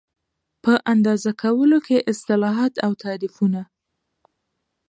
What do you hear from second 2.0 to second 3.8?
اصطلاحات او تعریفونه